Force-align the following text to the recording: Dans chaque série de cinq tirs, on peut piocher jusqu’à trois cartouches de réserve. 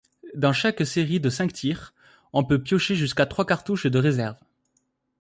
Dans 0.33 0.51
chaque 0.51 0.83
série 0.83 1.19
de 1.19 1.29
cinq 1.29 1.53
tirs, 1.53 1.93
on 2.33 2.43
peut 2.43 2.59
piocher 2.63 2.95
jusqu’à 2.95 3.27
trois 3.27 3.45
cartouches 3.45 3.85
de 3.85 3.99
réserve. 3.99 4.37